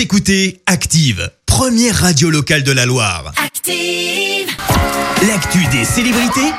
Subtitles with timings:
[0.00, 3.34] Vous écoutez Active, première radio locale de la Loire.
[3.36, 4.48] Active.
[5.28, 6.54] L'actu des célébrités,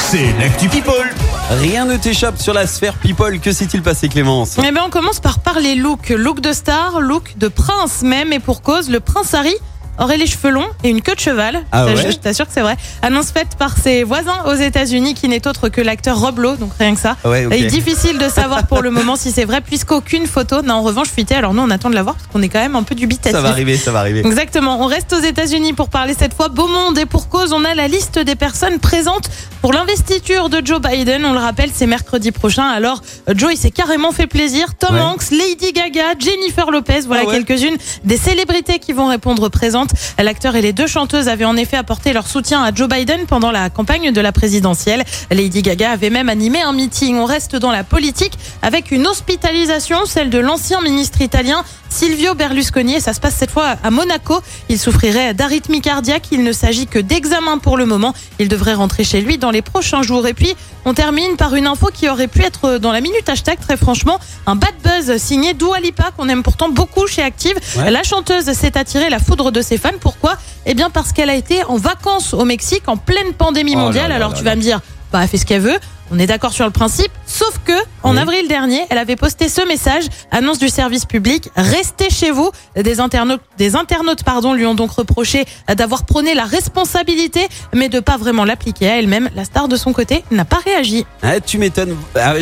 [0.00, 1.14] c'est l'actu People.
[1.60, 3.38] Rien ne t'échappe sur la sphère people.
[3.38, 4.56] Que s'est-il passé, Clémence?
[4.58, 6.08] Eh bien, on commence par parler look.
[6.08, 8.32] Look de star, look de prince même.
[8.32, 9.54] Et pour cause, le prince Harry
[9.98, 11.62] aurait les cheveux longs et une queue de cheval.
[11.72, 12.76] Ah Je- ouais Je t'assure que c'est vrai.
[13.02, 16.70] Annonce faite par ses voisins aux États-Unis, qui n'est autre que l'acteur Rob Lowe, donc
[16.78, 17.16] rien que ça.
[17.24, 17.52] Ouais, ok.
[17.54, 21.08] Et difficile de savoir pour le moment si c'est vrai, puisqu'aucune photo n'a en revanche
[21.08, 21.34] fuité.
[21.34, 23.32] Alors nous, on attend de la voir parce qu'on est quand même un peu dubitatif.
[23.32, 24.20] Ça va arriver, ça va arriver.
[24.20, 24.80] Exactement.
[24.82, 27.74] On reste aux États-Unis pour parler cette fois beau monde et pour cause, on a
[27.74, 29.28] la liste des personnes présentes
[29.62, 31.24] pour l'investiture de Joe Biden.
[31.24, 32.64] On le rappelle, c'est mercredi prochain.
[32.68, 33.00] Alors,
[33.34, 34.74] Joe, il s'est carrément fait plaisir.
[34.78, 35.00] Tom Ouais.
[35.00, 37.42] Hanks, Lady Gaga, Jennifer Lopez, voilà Ah ouais.
[37.42, 39.85] quelques-unes des célébrités qui vont répondre présentes.
[40.18, 43.50] L'acteur et les deux chanteuses avaient en effet apporté leur soutien à Joe Biden pendant
[43.50, 45.04] la campagne de la présidentielle.
[45.30, 47.16] Lady Gaga avait même animé un meeting.
[47.16, 53.00] On reste dans la politique avec une hospitalisation, celle de l'ancien ministre italien Silvio Berlusconi.
[53.00, 54.40] Ça se passe cette fois à Monaco.
[54.68, 56.28] Il souffrirait d'arythmie cardiaque.
[56.30, 58.14] Il ne s'agit que d'examen pour le moment.
[58.38, 60.26] Il devrait rentrer chez lui dans les prochains jours.
[60.26, 60.54] Et puis,
[60.86, 64.20] on termine par une info qui aurait pu être dans la minute hashtag, très franchement.
[64.46, 67.56] Un bad buzz signé Dua Lipa, qu'on aime pourtant beaucoup chez Active.
[67.76, 67.90] Ouais.
[67.90, 69.90] La chanteuse s'est attirée la foudre de ses fans.
[70.00, 70.36] Pourquoi?
[70.64, 73.84] Eh bien, parce qu'elle a été en vacances au Mexique en pleine pandémie Oh là
[73.84, 74.08] mondiale.
[74.10, 74.80] là Alors, là tu vas me dire,
[75.12, 75.78] bah, elle fait ce qu'elle veut.
[76.10, 78.18] On est d'accord sur le principe, sauf que en Oui.
[78.22, 82.50] avril dernier, elle avait posté ce message, annonce du service public restez chez vous.
[82.76, 87.98] Des internautes, des internautes pardon, lui ont donc reproché d'avoir prôné la responsabilité, mais de
[88.00, 89.30] pas vraiment l'appliquer à elle-même.
[89.34, 91.04] La star de son côté n'a pas réagi.
[91.22, 91.96] Ah, tu m'étonnes.
[92.14, 92.34] Ah.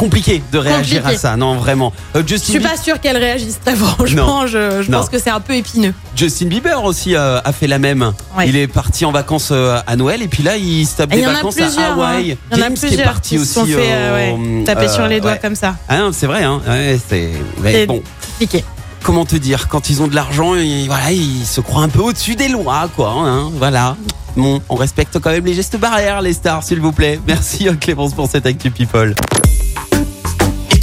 [0.00, 1.16] Compliqué de réagir Compliqué.
[1.16, 1.36] à ça.
[1.36, 1.92] Non, vraiment.
[2.16, 4.46] Euh, Je Justin, suis Bie- pas sûre qu'elle réagisse très franchement.
[4.46, 4.98] Je, je Non.
[4.98, 5.92] pense que c'est un peu épineux.
[6.16, 8.12] Justin Bieber aussi euh, a fait la même.
[8.36, 8.48] Ouais.
[8.48, 11.16] Il est parti en vacances euh, à Noël et puis là, il se tape Et
[11.16, 11.78] des il y en a vacances plusieurs.
[11.78, 12.32] à Hawaï.
[12.32, 12.36] hein.
[12.52, 13.52] Il y en a James qui est plusieurs parti qui aussi.
[13.52, 15.38] sont fait euh, ouais, taper sur les doigts ouais.
[15.40, 15.76] comme ça.
[15.88, 16.42] Ah non, c'est vrai.
[16.44, 16.60] Hein.
[17.08, 17.86] C'est.
[17.86, 18.02] bon.
[18.38, 18.64] Piqué.
[19.02, 22.00] comment te dire, quand ils ont de l'argent, ils, voilà, ils se croient un peu
[22.00, 23.12] au-dessus des lois, quoi.
[23.16, 23.96] hein, voilà.
[24.36, 27.20] Bon, on respecte quand même les gestes barrières, les stars, s'il vous plaît.
[27.26, 29.14] Merci Clémence pour cette Actu People.